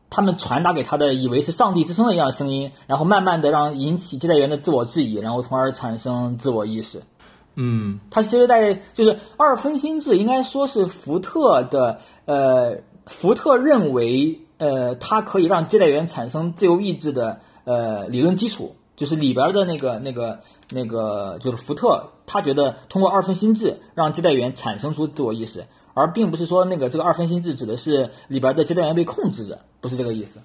[0.09, 7.01] 他们传达给他的以为是上帝之声的一样的声音，然后慢慢的让引起接待员的自我质疑，然后从而产生自我意识。
[7.55, 17.39] 嗯，他其实在就是二分心智，应该说是福特的呃，福特认为呃，它可以让接待员产生自由意志的。
[17.65, 30.39] 呃，理论基础就是里边的那个、那个、那个，就是福特，他觉得通过二分心智让接待员产生出自我意识，而并不是说那个这个二分心智指的是里边的接待员被控制着，不是这个意思。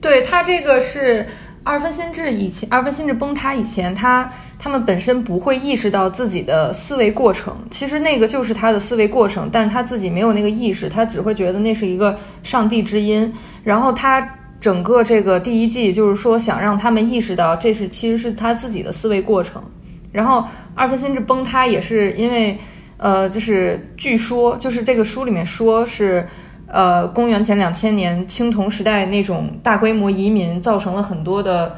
[0.00, 1.24] 对他这个是
[1.62, 14.34] 二分心智以前，二分心智崩塌以前，他他们本身不会意识到自己的思维过程，其实那个就是他的思维过程，但是他自己没有那个意识，他只会觉得那是一个上帝之音，然后他。
[14.60, 19.62] 整个这个第一季就是说，想让他们意识到这是其实是他自己的思维过程。
[20.10, 20.44] 然后
[20.74, 22.58] 二分心智崩塌也是因为，
[22.96, 26.26] 呃，就是据说就是这个书里面说是，
[26.66, 31.76] 呃，公元前两千年青铜时代那种大规模移民造成了很多的，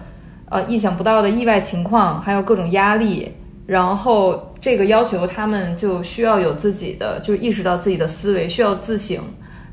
[0.49, 3.31] 呃，意想不到的意外情况，还有各种压力。
[3.67, 9.19] 然后这个要求他们就需要有自己的，就意识到自己的思维，需要自省。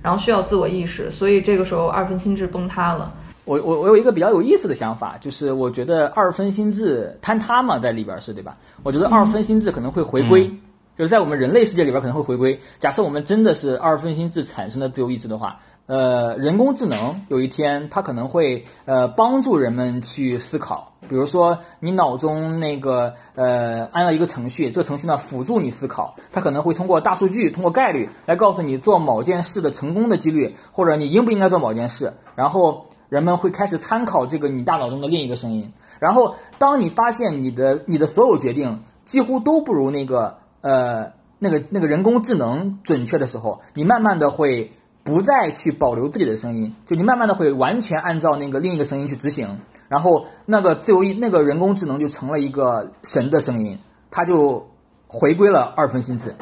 [0.07, 3.13] 然后需要自我意识，所以这个时候二分心智崩塌了。
[3.43, 8.55] 我我我有一个比较有意思的想法，就是我觉得二分心智坍塌嘛，在里边是对吧？
[8.83, 10.49] 我觉得二分心智可能会回归，
[10.97, 12.57] 就是在我们人类世界里边可能会回归。
[12.79, 20.91] 假设我们真的是二分心智产生的自由意志的话，呃，人工智能有一天它可能会呃帮助人们去思考。
[21.07, 32.13] 比如说你脑中那个呃安了一个程序，这个程序呢辅助你思考，它可能会通过大数据、通过概率来告诉你做某件事的成功的几率，或者你应不应该做某件事。
[32.35, 35.71] 然后人们会开始参考这个你大脑中的另一个声音。
[35.99, 44.73] 然后当你发现你的你的所有决定几乎都不如那个呃那个那个人工智能准确的时候，你慢慢的会
[45.07, 49.61] 不再去保留自己的声音，就你慢慢的会完全按照那个另一个声音去执行。
[49.87, 53.79] 然后那个自由意那个人工智能就成了一个神的声音，
[54.11, 54.69] 它就
[55.07, 56.35] 回归了二分心智。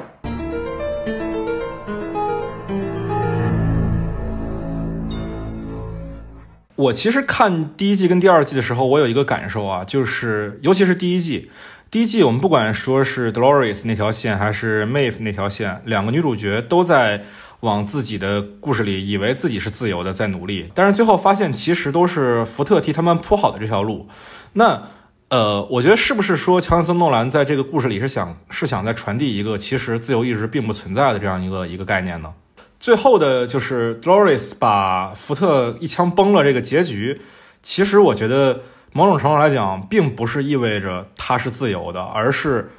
[6.75, 11.51] 我其实看第一季跟第二季的时候，我有一个感受啊，就是尤其是第一季，
[11.91, 17.23] 第一季我们不管说是 Dolores 那条线还是 Maeve 那条线，两个女主角都在
[17.65, 24.07] 往自己的故事里以为自己是自由的，在努力，但是最后发现其实都是福特替他们铺好的这条路。
[24.53, 24.81] 那
[25.29, 32.31] 呃，我觉得是不是说乔纳森诺兰在这个故事里是想是想在传递一个其实自由意志并不存在的这样一个一个概念呢？
[32.79, 37.19] 最后的就是 Dolores 把福特一枪崩了这个结局，
[37.63, 38.61] 其实我觉得
[38.93, 42.71] 某种程度来讲，并不是意味着他是自由的，而是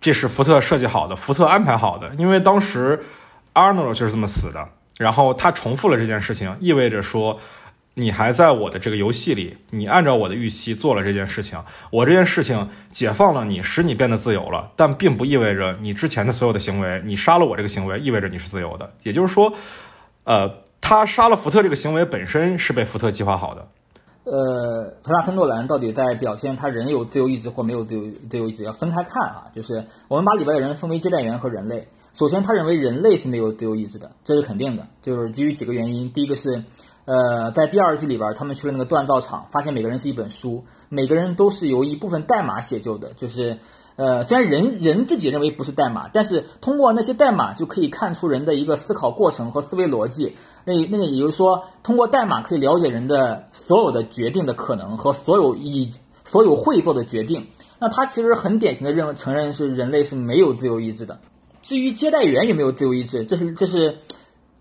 [0.00, 2.08] 这是福特设计好的，福特安排好的。
[2.16, 3.02] 因为当时
[3.58, 4.68] Arnold 就是这么死的，
[4.98, 7.38] 然后他重复了这件事情，意味着说。
[8.00, 11.58] 你还在我的这个游戏里，你按照我的预期做了这件事情，
[11.90, 18.88] 我这件事情解放了你，使你变得自由了，但并不意味着你之前的所有的行为，你杀了我这个行为意味着你是自由的。
[19.02, 19.52] 也就是说，
[20.22, 20.48] 呃，
[20.80, 23.66] 他杀了福特这个行为本身是被福特计划好的。
[24.22, 29.46] 呃，特拉芬诺兰到底在表现他人有自由意志或没有自由自由意志，要分开看啊。
[29.56, 31.88] 就是我们把里边的人分为接待员和人类。
[32.18, 36.10] 首先，他认为人类是没有自由意志的，这是肯定的，就是基于几个原因。
[36.10, 36.64] 第一个是。
[37.04, 43.14] 呃，在第二季里边，他们去了那个锻造厂，发现每个人是一本书，每个人都是由一部分代码写就的。
[43.14, 43.60] 就是，
[43.96, 50.36] 呃，虽然人人自己认为不是代码，但是通过那些代码就可以看出人的一个思考过程和思维逻辑。
[50.66, 55.90] 那那也就是说，通过代码可以了解人的所有的决定的可能和所有以
[56.26, 57.46] 所有会做的决定。
[57.78, 61.20] 那他其实很典型的认为承认是人类是没有自由意志的。
[61.62, 63.98] 至于接待员有没有自由意志，这是这是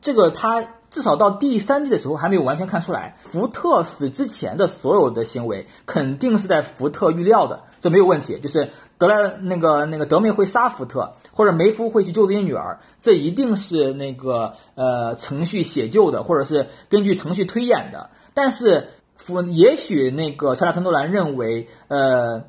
[0.01, 0.67] 这个他。
[0.89, 8.39] 至少到第三季的时候还没有完全看出来，福特死之前的所有的行为肯定是在福特预料的，这没有问题。
[8.39, 18.09] 就是德莱那个那个德梅会杀福特，或者梅夫会去救自己女儿，这一定是那个呃程序写就的，或者是根据程序推演的。
[18.33, 22.45] 但是福也许那个查拉特诺兰认为，呃，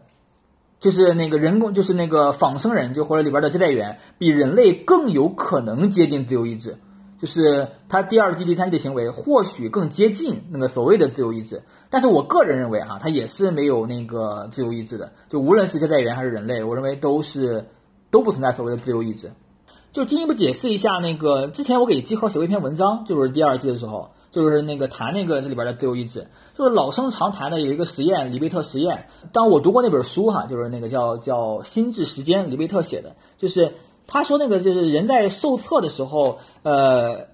[0.80, 6.78] 就是那个人工，就是那个仿生人，就或者里边的接待员，比人类更有可能接近自由意志。
[7.20, 15.12] 就是他第二季、第三季的行为或许更接近那个所谓的自由意志，但是我个人认为哈，他也是没有那个自由意志的。
[15.28, 17.66] 就无论是接待员还是人类，我认为都是
[18.12, 19.32] 都不存在所谓的自由意志。
[19.90, 29.09] 就进一步解释一下，那个之前我给集合写过一篇文章，就是第二季的时候，就是那个谈那个这里边的自由意志，就是老生常谈的有一个实验——里贝特实验。
[29.33, 33.74] 当我读过那本书哈，就是那个叫叫《心智时间》，里贝特写的，就是。
[34.11, 37.27] 他说：“那个就是人在受测的时候，呃，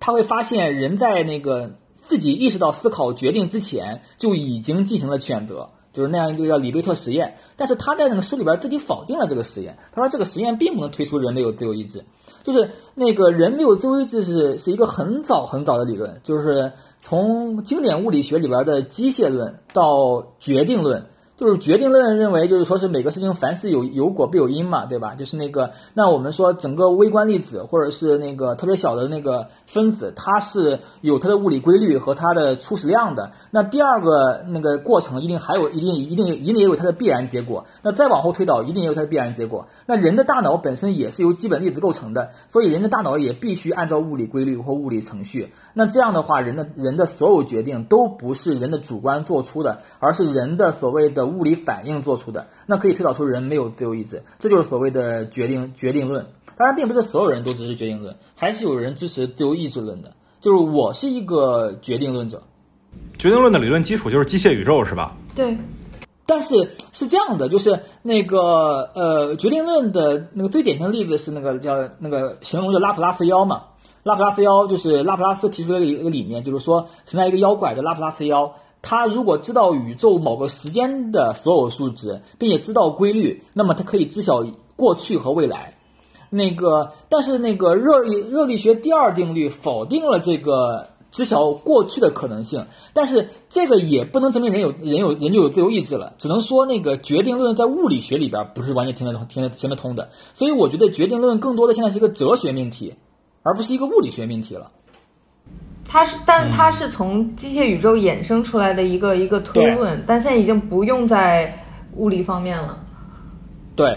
[0.00, 7.36] 他会发现人在那个自己意识到思考决定之前就已经进行了选择，就是那样一个叫里贝特实验。
[7.56, 12.06] 但是他在那个书里边自己否定了这个实验，他说这个实验并不能推出人类有自由意志，
[12.44, 25.14] 就是那个人没有自由意志是是一个很早很早的理论，就是从经典物理学里边的机械论到决定论。”就是决定论认为，就是说是每个事情凡事有有果必有因嘛，对吧？
[25.16, 33.32] 就是那个，那我们说整个微观粒子或者是那个特别小的那个分子，它是有它的物理规律和它的初始量的。
[33.50, 37.66] 那第二个那个过程一定还有一定一定一定也有它的必然结果。
[37.82, 39.66] 那再往后推导，一定也有它的必然结果。
[39.86, 45.52] 那人的大脑本身也是由基本粒子构成的，所以人的大脑也必须按照物理规律或物理程序。
[45.74, 51.34] 那这样的话，人的人的所有决定都不是人的主观做出的，而是人的所谓的。
[51.34, 56.26] 物理反应做出的，那可以推导出人没有自由意志，这就是所谓的决定决定论。
[56.56, 60.12] 当然，并不是所有人都支持决定论，还是有人支持自由意志论的。
[60.38, 62.42] 就是我是一个决定论者。
[63.18, 65.16] 决定论的理论基础就是机械宇宙，是吧？
[65.34, 65.56] 对。
[66.26, 73.62] 但是是这样的，就是那个呃，决定论的那个最典型的例子是那个叫那个形容的拉普拉斯妖嘛。
[74.02, 78.54] 拉普拉斯妖就是拉普拉斯提出的一个理念，就是说存在一个妖怪叫拉普拉斯妖。
[78.82, 84.44] 他如果知道宇宙某个时间的所有数值，并且知道规律，那么他可以知晓
[84.76, 85.74] 过去和未来。
[86.28, 102.96] 那个，但是那个热力热力学第二定律否定了这个知晓过去的可能性，但是这个也不能证明人有人有人就有自由意志了，只能说那个决定论在物理学里边不是完全听得通听得行得通的，所以我觉得决定论更多的现在是一个哲学命题，
[103.44, 104.72] 而不是一个物理学命题了。
[105.86, 112.76] 它是，但它是从机械宇宙衍生出来的一个一个推论，但现在已经不用在物理方面了。
[113.76, 113.96] 对，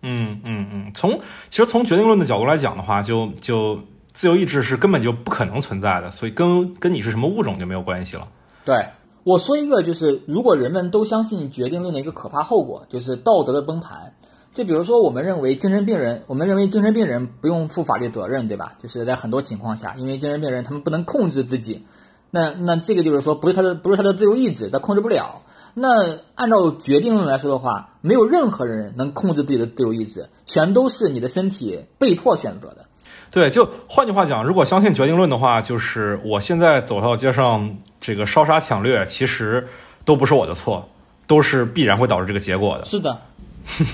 [0.00, 3.78] 嗯嗯嗯，从其实从决定论的角度来讲的话，就就
[4.18, 8.26] 自由意志是根本就不可能存在的，所以跟跟你是什么物种就没有关系了。
[8.64, 8.88] 对，
[9.22, 14.14] 我说一个就是，如果人们都相信决定论的一个可怕后果，就是道德的崩盘。
[14.52, 18.72] 就比如说，我们认为精神病人，我们认为精神病人不用负法律责任，对吧？
[18.82, 21.86] 就是在很多情况下，因为精神病人他们不能控制自己，
[22.32, 25.42] 那那这个就是说，不是他的不是他的自由意志，他控制不了。
[25.74, 32.87] 那按照决定论来说的话，没有任何人能控制自己的自由意志，全都是你的身体被迫选择的。
[33.30, 39.66] 对，就换句话讲，如果相信决定论的话，就是我现在走到街上这个烧杀抢掠，其实
[40.04, 40.88] 都不是我的错，
[41.26, 42.84] 都是必然会导致这个结果的。
[42.86, 43.20] 是的，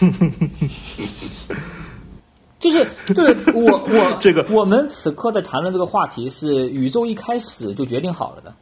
[2.60, 8.54] 就是对我我 这个我们此刻在谈论这个话题是宇宙一开始就决定好了的。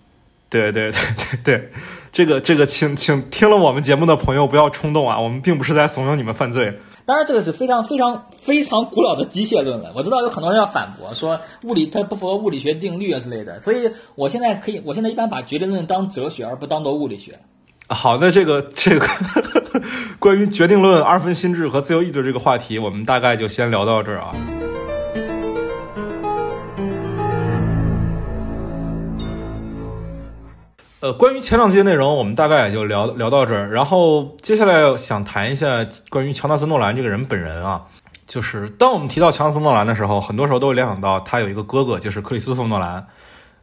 [0.49, 1.71] 对对对对对，
[2.13, 6.79] 这个这个，请请听了我们节目的朋友不要冲动啊，我们并不是在怂恿你们犯罪。
[7.05, 9.93] 当然，这个是非常非常非常古老的机械论了。
[9.97, 13.59] 我知道有很多人要反驳，说物理它不符合物理学定律啊之类的。
[13.61, 17.39] 所以我现在可以，我现在一般把决定论当哲学，而不当做物理学。
[17.89, 19.07] 好，那这个这个
[20.19, 24.35] 关于决定论、二分心智和自由意志这个话题，我们大概就先聊到这儿啊。
[31.03, 33.69] 呃，关于前两季的内容，我们大概也就聊聊到这儿。
[33.73, 37.83] 然后接下来想谈一下关于乔纳森·诺兰这个人本人啊，
[38.25, 43.05] 就是当我们提到乔纳森·诺兰的时候，很多时候都会联想到他有一个哥哥，就是克里斯托·诺兰。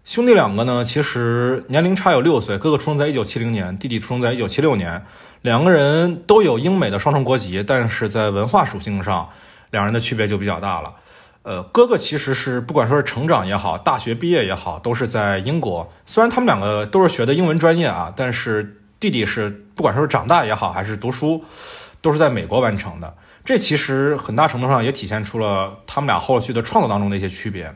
[0.03, 5.01] 兄弟两个呢，其实年龄差有六岁，哥哥出生在一九七零年，弟弟出生在一九七六年，
[5.41, 9.29] 两个人都有英美的双重国籍，但是在文化属性上，
[9.71, 10.93] 两人的区别就比较大了。
[11.43, 15.91] 呃，哥哥其实是不管说是成长也好，大学毕业也好，都是在英国。
[16.05, 21.43] 虽然他们两个都是学的英文专业啊，但是弟弟是不管说是长大也好，还是读书，
[22.01, 23.13] 都是在美国完成的。
[23.45, 27.73] 这其实很大程度上也体现出了他们俩后续的创作当中的一些区别。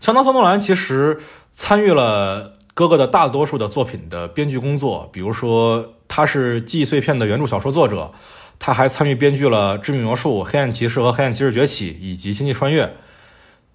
[0.00, 1.18] 乔纳森·诺兰其实
[1.52, 8.10] 参与了哥哥的大多数的作品的编剧工作，比如说他是《记忆碎片》的原著小说作者，
[8.58, 12.84] 他还参与编剧了《致命魔术》《黑暗骑士》和《黑暗骑士崛起》以及《星际穿越》。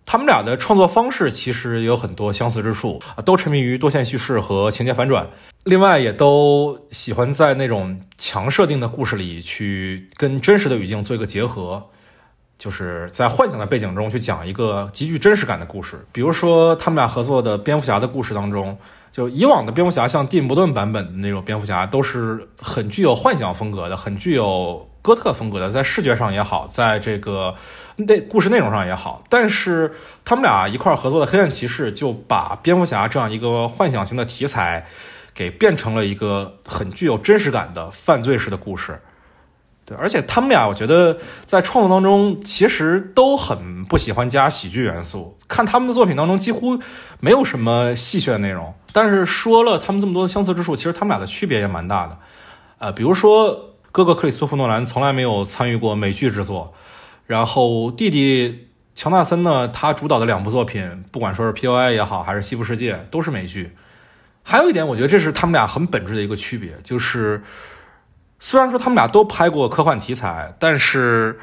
[0.06, 5.26] 他们俩的创作方式其实也有很多相似之处，都沉迷于多线叙事和情节反转，
[5.64, 11.82] 另外也都喜欢在那种强设定的故事里去跟真实的语境做一个结合。
[12.58, 18.78] 就是在幻想的背景中去讲一个极具真实感的故事，比如说他们俩合作的蝙蝠侠的故事当中，
[19.12, 27.54] 就以往的蝙蝠侠像蒂姆·伯顿版本的那种蝙蝠侠，都是很具有幻想风格的，很具有哥特风格的，在视觉上也好，在这个
[27.98, 29.22] 那故事内容上也好。
[29.28, 29.92] 但是
[30.24, 34.86] 他们俩一块合作的《黑暗骑士》就把蝙蝠侠这样一个幻想型的题材，
[35.34, 38.98] 给变成了一个很具有真实感的犯罪式的故事。
[39.84, 45.38] 对，而且他们俩，我觉得在创作当中其实都很不喜欢加喜剧元素。
[45.50, 46.80] 看他们的作品当中，几乎
[47.20, 48.74] 没有什么戏谑的内容。
[48.94, 52.18] 但是说了他们这么多的相似之处，其实他们俩的区别也蛮大的。
[52.78, 56.74] 呃，比如说哥哥克里斯托弗·诺兰从来没有参与过美剧制作，
[57.26, 63.76] 然后弟弟乔纳森呢，他主导的两部作品，不管说是 P.O.I 也好，还是《西部世界》，都是美剧。
[64.44, 67.42] 还有一点，我觉得这是他们俩很本质的一个区别，就是。
[68.44, 71.40] 虽然说他们俩都拍过科幻题材，但是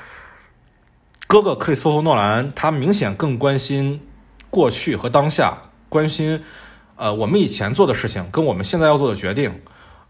[1.28, 4.00] 哥哥克里斯托弗·诺兰他明显更关心
[4.50, 5.56] 过去和当下，
[5.88, 6.42] 关心
[6.98, 9.62] 呃我们以前做的事情跟我们现在要做的决定，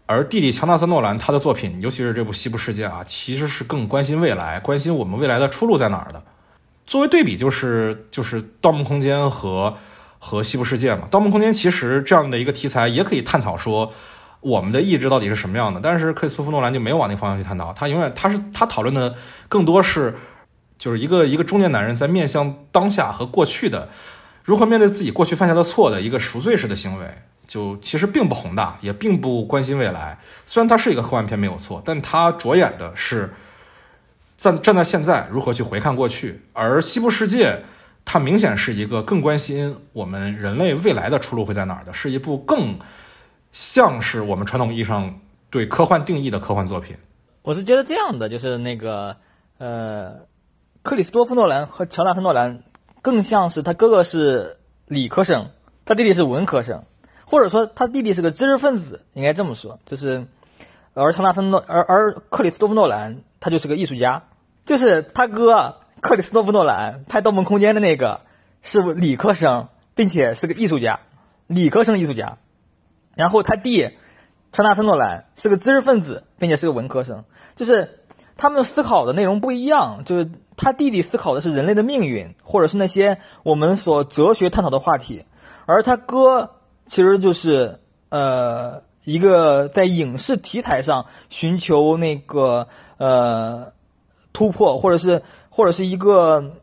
[0.05, 6.21] 而弟弟乔纳森·诺兰他的作品，尤其是这部《西部世界》啊，其实是更关心未来，关心我们未来的出路在哪儿的。
[6.85, 9.77] 作为对比，就是就是《盗梦空间》和
[10.17, 13.93] 和《西部世界》嘛，《盗梦空间》其实这样的一个题材也可以探讨说。
[14.41, 15.81] 我们的意志到底是什么样的？
[15.83, 19.13] 但是克里斯托弗·诺兰就没有往那个方向去探讨，他永远他是他讨论的
[19.49, 20.15] 更多是，
[20.77, 23.89] 就是一个一个中年男人在面向当下和过去的
[24.49, 27.05] 如何面对自己过去犯下的错的一个赎罪式的行为，
[27.47, 30.17] 就其实并不宏大，也并不关心未来。
[30.47, 33.31] 虽然它是一个科幻片没有错，但它着眼的是
[34.39, 37.51] 站站在现在如何去回看过去，而《西部世界》
[38.03, 42.75] 它明显是一个更关心我们人类未来的出路会在哪儿的，是一部更。
[43.51, 45.19] 像是我们传统意义上
[45.49, 46.95] 对科幻定义的科幻作品，
[47.41, 49.15] 我是觉得这样的，就是那个
[49.57, 50.13] 呃，
[50.83, 52.61] 克里斯多夫诺兰和乔纳森诺兰
[53.01, 55.51] 更像是他哥哥是理科生，
[55.85, 56.83] 他弟弟是文科生，
[57.25, 59.79] 或者说他弟弟是个知识分子，应该这么说。
[59.85, 60.27] 就是，
[60.93, 64.23] 而乔纳森诺而而克里斯多夫诺兰他就是个艺术家，
[64.65, 68.21] 就是他哥克里斯多夫诺兰拍《盗梦空间》的那个
[68.61, 70.99] 是理科生，并且是个艺术家，
[71.47, 72.37] 理科生艺术家。
[73.15, 73.91] 然后他弟
[74.51, 77.25] 乔纳森诺兰是个知识分子，并且是个文科生，
[77.55, 77.99] 就是
[78.37, 80.03] 他们思考的内容不一样。
[80.05, 80.31] 就是
[80.61, 85.23] 他弟弟思考的是人类的命运，或者是那些我们所哲学探讨的话题，
[85.65, 86.51] 而他哥
[86.85, 87.79] 其实就是
[88.09, 93.71] 呃一个在影视题材上寻求那个呃
[94.33, 96.57] 突破，或者是或者是一个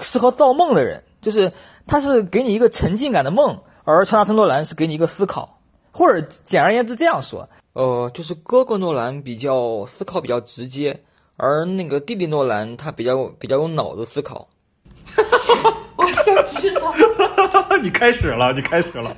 [0.00, 1.52] 适合造梦的人，就是
[1.86, 5.58] 他是给你一个沉浸感的梦，而乔纳森诺兰是给你一个思考。
[5.94, 11.02] 或者简而言之这样说，呃，就是哥哥诺兰比较思考比较直接，
[11.42, 14.48] 而那个弟弟诺兰他比较比较有脑子思考。
[15.96, 16.94] 我就知道，
[17.82, 19.16] 你开始了，你开始了。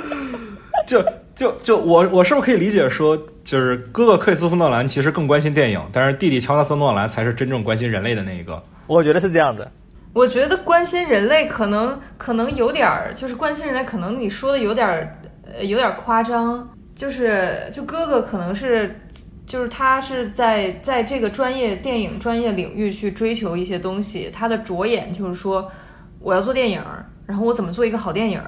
[0.86, 1.02] 就
[1.34, 8.62] 就就我我是不是可以理解说，就是哥哥克里斯夫诺兰其实更关心电影，但是弟弟乔纳森诺兰才是真正关心人类的那一个。
[8.86, 9.72] 我觉得是这样的。
[10.12, 15.18] 我觉得关心人类可能可能有点儿，就是关心人类，可能你说的有点儿
[15.56, 16.68] 呃有点儿夸张。
[16.94, 18.98] 就是就哥哥可能是，
[19.46, 25.70] 就是他是在在这个专业电影专业领域去追求一些东西，他的着眼就是说
[26.18, 26.82] 我要做电影，
[27.24, 28.42] 然后我怎么做一个好电影。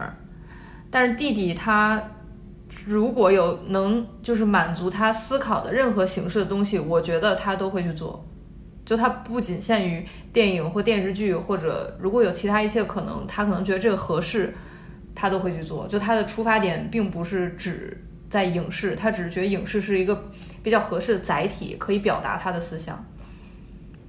[0.90, 2.02] 但是弟弟他
[2.84, 8.24] 如果有能就是满足他思考的任何形式的东西，我觉得他都会去做。
[8.84, 14.54] 就他不仅限于电影或电视剧，或者如果有其他一切可能，他可能觉得这个合适，
[15.14, 15.86] 他都会去做。
[15.88, 20.24] 就他的出发点并不是指在影视，他只是觉得影视是一个
[20.68, 23.02] 比较合适的载体，可以表达他的思想。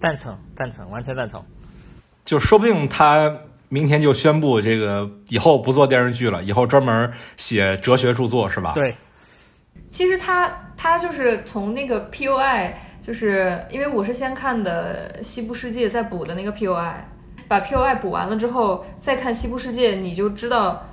[0.01, 1.41] 赞成，赞成，完全赞成。
[2.25, 3.33] 就说不定他
[3.69, 8.73] 明天就宣布这个以后不做电视剧了，以后专门写哲学著作，是吧？
[8.73, 8.93] 对，
[9.89, 12.73] 其实他他就是从那个 POI。
[13.01, 16.95] 就是因为我是先看的《西部世界》，再补的那个 POI，
[17.47, 20.85] 把 POI 补完了之后再看《西部世界》，你就知道，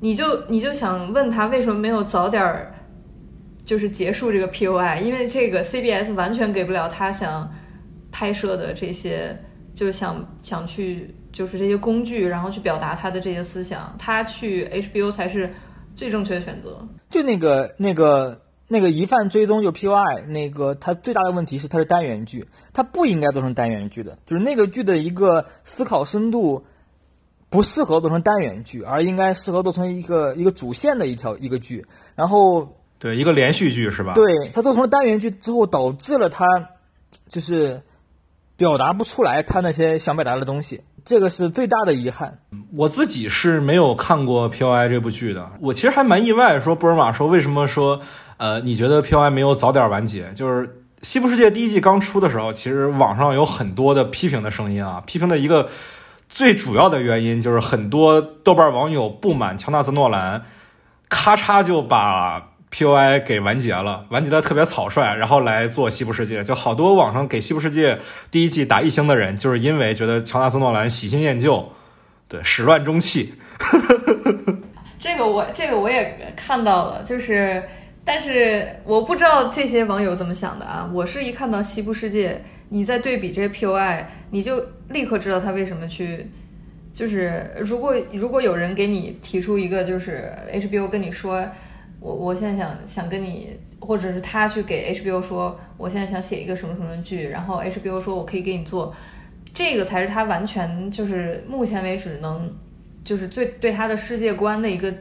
[0.00, 2.74] 你就你就想问他为什么没有早点儿，
[3.70, 7.48] 就是结束这个 POI，因为这个 CBS 完全给不了他想
[8.10, 9.38] 拍摄的这些，
[9.76, 15.48] 就是想想去就是这些工具，然后去表达他的这些思想，他去 HBO 才是
[15.94, 16.84] 最正确的选择。
[17.10, 18.42] 就那个那个。
[18.72, 26.64] 那个疑犯追踪就 POI，那个它最大的问题是它是单元剧，它不应该做成单元剧的，就是那个剧的一个思考深度
[27.48, 31.84] 不适合做成单元剧，而应该适合做成一个一个主线的一条一个剧。
[32.14, 34.14] 然后对一个连续剧是吧？
[34.14, 36.46] 对，它做成了单元剧之后，导致了它
[37.28, 37.82] 就是
[38.56, 42.38] 表达不出来他那些想表达的东西，这个是最大的遗憾。
[42.76, 48.00] 我自己是没有看过 POI 这部剧的，我其实还蛮意外，说波尔玛说为什么说。
[48.36, 50.32] 呃，你觉得 POI 没有早点完结？
[50.34, 50.66] 就是
[51.02, 55.02] 《西部世界》第一季刚出的时候，其实网上有很多的批评的声音啊。
[55.06, 55.68] 批评的一个
[56.26, 60.42] 最主要的原因就是很多豆瓣网友不满乔纳斯·诺兰，
[61.10, 66.40] 咔嚓就把 POI 给完结了，完结的特别草率，然后来做《西部世界》。
[66.44, 67.94] 就好多网上给《西部世界》
[68.30, 71.72] 第一季打一星的人，就是因为觉得乔纳森·诺兰喜新厌旧，
[72.28, 73.34] 对始乱终弃。
[74.98, 77.62] 这个我这个我也看到了，就是。
[78.02, 80.90] 但是我不知道这些网友怎么想的啊！
[80.92, 82.32] 我是一看到《西部世界》，
[82.70, 86.26] 你在对比这些 POI，你就立刻知道他为什么去。
[86.94, 91.46] 就是如果如果有人给你提出一个，就是 HBO 跟你说，
[92.00, 98.94] 我我现在想想跟你，或者是他去给 HBO 说，我现在想写一个什么什么剧，然后 HBO 说我可以给你做，
[99.52, 102.50] 这个才是他完全就是目前为止能
[103.04, 104.92] 就是最对他的世界观的一个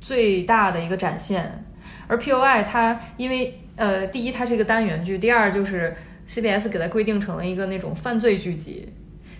[0.00, 1.50] 最大的一个展现。
[2.06, 5.92] 而 POI 它因为呃，第一它是一个单元剧，第二就是
[6.28, 8.88] CBS 给它规定成了一个那种犯罪剧集，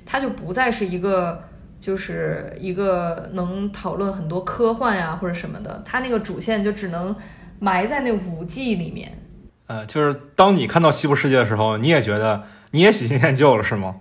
[0.04, 1.44] 它就不再是一个
[1.84, 7.14] 就是一个能讨论很多科幻呀或者什么的，它那个主线就只能
[7.58, 9.12] 埋在那五季里面。
[9.66, 13.96] 呃，就是当你看到西部世界的时候，你也觉得你也喜新厌旧了，是吗？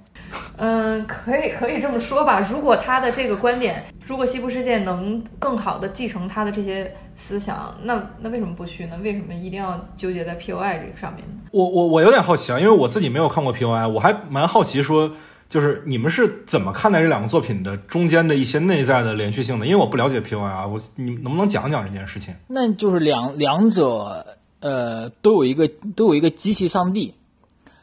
[0.56, 2.40] 嗯，可以可以这么说吧。
[2.40, 8.98] 如果他的这个观点，如果西部世界能更好的继承他的这些思想，那那为什么不去呢？
[9.04, 11.42] 为什么一定要纠结在 POI 这个上面呢？
[11.52, 15.12] 我我我有点好奇啊，因为我自己没有看过 POI，我还蛮好奇说，
[15.54, 19.68] 就是你们是怎么看待这两个作品的中间的一些内在的连续性的？
[19.68, 22.34] 因为我不了解 POI 啊，我你能不能讲讲这件事情？
[22.48, 24.26] 那就是两两者
[24.62, 27.14] 呃都有一个都有一个机器上帝。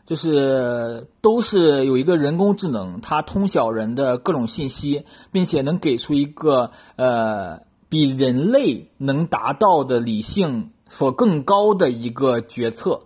[0.06, 13.02] 就是都是有一个人工智能，它通晓人的各种信息，并且能给出一个呃比人类能达到的理性所更高的一个决策。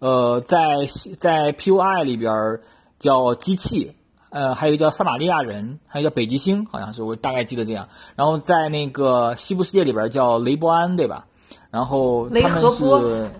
[0.00, 0.84] 呃，在
[1.18, 2.60] 在 PUI 里边儿
[3.04, 3.94] 叫机器，
[4.30, 7.88] 呃，还有叫撒玛利亚人，还有叫北极星，好像是我大概记得这样。
[8.16, 11.26] 然后在那个西部世界里边叫雷伯安，对吧？
[11.70, 13.30] 然后他们是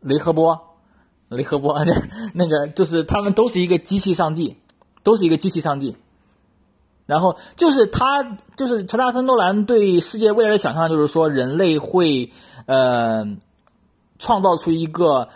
[0.00, 0.58] 雷赫波。
[1.28, 1.94] 雷赫波，那
[2.34, 4.56] 那个就是他们都是一个机器上帝，
[5.04, 5.96] 都是一个机器上帝。
[7.06, 12.32] 然后就是他，就是乔纳森·诺兰对世界未来的想象，就是说人类会
[12.66, 13.24] 呃
[14.18, 15.28] 创造出一个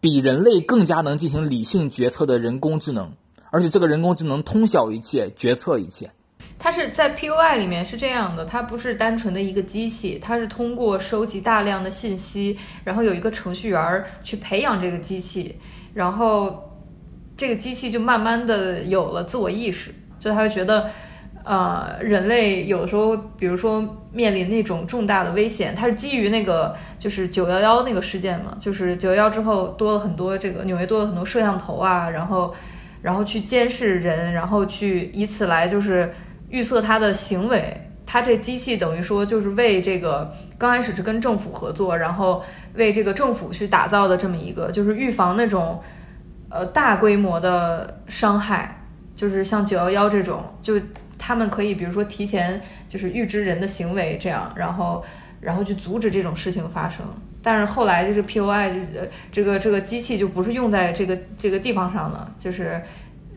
[0.00, 3.14] 比人类更加能进行理性决策的人工智能，
[3.50, 6.10] 而且这个人工智能通晓一切，决策一切。
[6.58, 15.54] 它是在 PUI 里面是这样的，它不是单纯的一个机器，它是通过收集大量的信息，然后有一个程序员去培养这个机器，
[15.94, 16.62] 然后
[17.36, 20.90] 这个机器就慢慢的有了自我意识，就它会觉得，
[21.44, 23.82] 呃，人类有的时候，比如说
[24.12, 32.54] 面临那种重大的危险，它是基于那个就是九幺幺那个事件嘛，就是九幺幺之后多了很多这个纽约多了很多摄像头啊，然后
[33.02, 36.12] 然后去监视人，然后去以此来就是。
[36.52, 40.28] 预测他的行为，他这机器等于说就是为这个
[40.58, 42.42] 刚开始是跟政府合作，然后
[42.74, 45.80] 为这个政府去打造的这么一个，就是预防那种
[46.48, 48.84] 呃大规模的伤害，
[49.14, 50.74] 就是像九幺幺这种，就
[51.16, 55.04] 他们可以比如说提前就是预知人的行为这样，然后
[55.40, 57.06] 然后去阻止这种事情发生。
[57.42, 58.78] 但是后来就是 POI 就
[59.30, 62.82] 这个这个机器就不是用在这个这个地方上了，就是。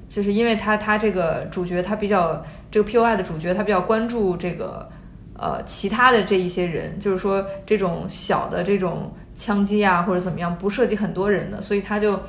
[0.09, 4.87] 就是因为他他这个主角他比较这个 P O I 的主角他比较关注这个
[5.35, 12.19] 呃其他的这一些人，就是说这种小的这种枪击啊或者怎么样不涉及很多人的，所以他就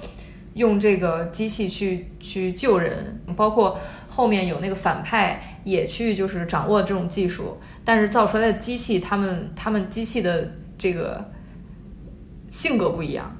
[0.55, 11.23] 用这个机器去去救人，包括后面有那个反派也去就是掌握这种技术，但是造出来的机器他们他们机器的这个
[12.55, 13.31] 性格不一样，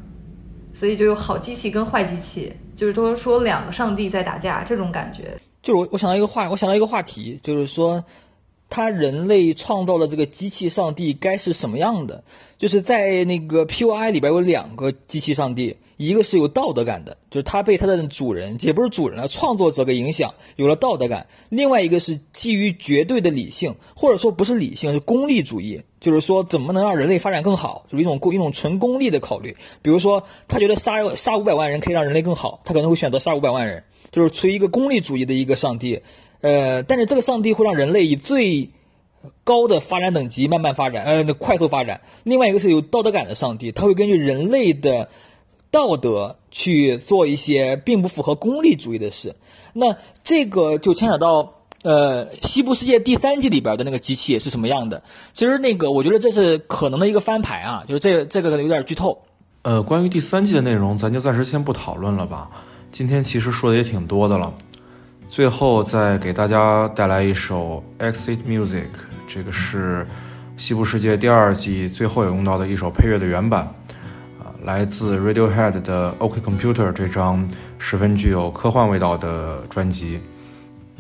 [0.73, 2.53] 所以就有好机器跟坏机器。
[2.77, 5.39] 就是都说两个上帝在打架，这种感觉。
[5.63, 8.05] 就是我，我想到一个话，我想到一个话题，就是说，
[8.69, 12.25] 他人类创造的这个机器上帝该是什么样的？
[12.59, 25.81] 就是在那个 PUI 里边有两个机器上帝，一个是有道德感的，就是他被他的主人，也不是主人了，创作者给影响，有了道德感；另外一个是基于绝对的理性，或者说不是理性，是功利主义。
[26.05, 27.87] 就是说，怎么能让人类发展更好？
[27.91, 29.57] 就是一种一种纯功利的考虑。
[29.81, 33.83] 比如说，他觉得杀杀五百万人可以让人类更好，他可能会选择杀五百万人，
[34.13, 36.03] 就是处于一个功利主义的一个上帝。
[36.43, 38.69] 呃，但是这个上帝会让人类以最
[39.45, 42.03] 高的发展等级慢慢发展，呃，快速发展。
[42.23, 45.09] 另外一个是有道德感的上帝，他会根据人类的
[45.71, 49.35] 道德去做一些并不符合功利主义的事。
[49.73, 51.55] 那这个就牵扯到。
[51.85, 55.03] 呃，西部世界第三季里边的那个机器是什么样的？
[55.35, 59.19] 其实那个，我觉得这是可能的一个翻牌啊，就是这这个可能有点剧透。
[59.61, 62.51] 呃，关于第三季的内容，咱就暂时先不讨论了吧。
[62.91, 64.51] 今天其实说的也挺多的了，
[65.29, 68.85] 最后再给大家带来一首《Exit Music》，
[69.29, 70.07] 这个是
[70.57, 73.63] 西部世界第二季最后有用到的一首配乐的原版，
[74.43, 77.47] 啊，来自 Radiohead 的《OK Computer》这张
[77.79, 80.19] 十分具有科幻味道的专辑。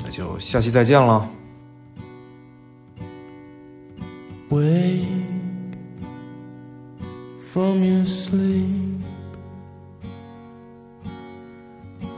[0.03, 1.29] 那就下期再见了。
[4.49, 5.05] Wake
[7.53, 8.99] from your sleep,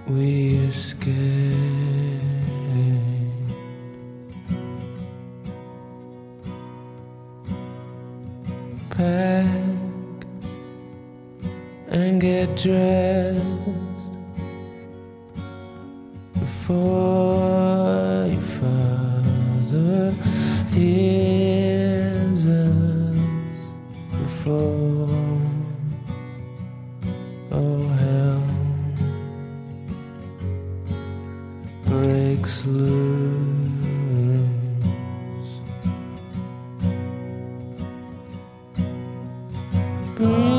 [0.06, 2.31] we escape.
[8.95, 9.47] Pack
[11.89, 13.41] and get dressed
[16.33, 20.15] before your father
[20.73, 23.17] hears us
[24.11, 24.72] before
[40.15, 40.52] There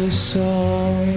[0.00, 1.14] a song,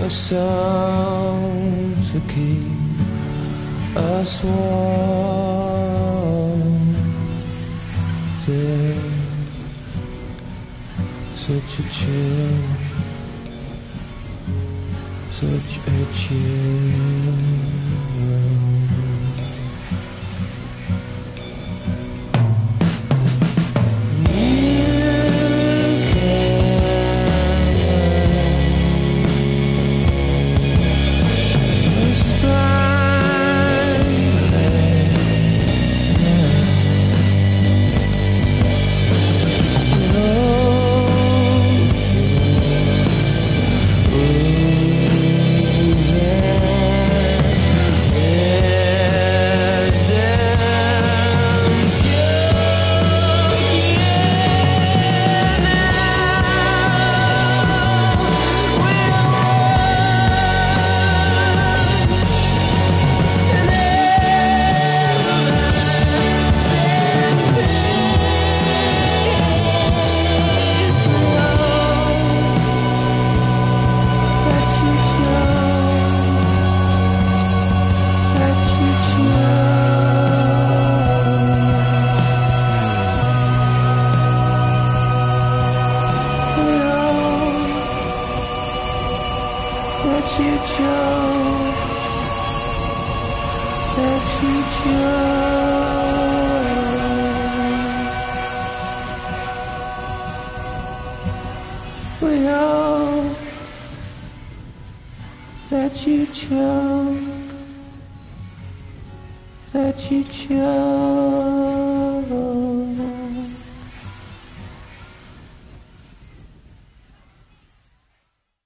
[0.00, 5.38] a song to keep us warm.
[8.48, 9.00] Yeah,
[11.36, 12.62] such a chill,
[15.30, 16.77] such a chill.